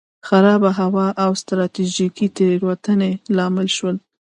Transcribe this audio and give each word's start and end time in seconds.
خرابه 0.27 0.69
هوا 0.79 1.07
او 1.23 1.31
ستراتیژیکې 1.41 2.27
تېروتنې 2.37 3.11
لامل 3.35 3.67
شول. 3.77 3.95